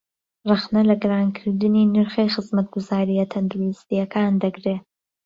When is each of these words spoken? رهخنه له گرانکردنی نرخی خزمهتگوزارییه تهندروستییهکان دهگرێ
رهخنه 0.49 0.81
له 0.89 0.95
گرانکردنی 1.03 1.83
نرخی 1.95 2.27
خزمهتگوزارییه 2.35 3.25
تهندروستییهکان 3.31 4.31
دهگرێ 4.43 4.75